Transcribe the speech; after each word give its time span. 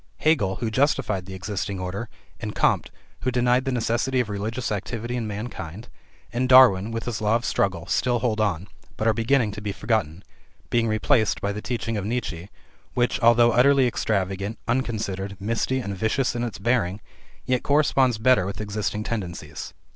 Hegel, 0.17 0.55
who 0.55 0.71
justified 0.71 1.27
the 1.27 1.35
existing 1.35 1.79
order, 1.79 2.09
and 2.39 2.55
Comte, 2.55 2.89
who 3.19 3.29
denied 3.29 3.65
the 3.65 3.71
necessity 3.71 4.19
of 4.19 4.29
religious 4.29 4.71
activity 4.71 5.15
in 5.15 5.27
mankind, 5.27 5.89
and 6.33 6.49
Darwin 6.49 6.89
with 6.89 7.03
his 7.05 7.21
law 7.21 7.35
of 7.35 7.45
struggle, 7.45 7.85
still 7.85 8.17
hold 8.17 8.41
on, 8.41 8.67
but 8.97 9.07
are 9.07 9.13
beginning 9.13 9.51
to 9.51 9.61
be 9.61 9.71
forgotten, 9.71 10.23
being 10.71 10.87
replaced 10.87 11.39
by 11.39 11.51
the 11.51 11.61
teaching 11.61 11.97
of 11.97 12.05
Nietzsche, 12.05 12.49
which, 12.95 13.19
altho 13.19 13.51
utterly 13.51 13.85
extravagant, 13.85 14.57
unconsidered, 14.67 15.37
misty, 15.39 15.77
and 15.77 15.95
vicious 15.95 16.33
in 16.35 16.43
its 16.43 16.57
bearing, 16.57 16.99
yet 17.45 17.61
corresponds 17.61 18.17
better 18.17 18.47
with 18.47 18.59
existing 18.59 19.03
tendencies. 19.03 19.71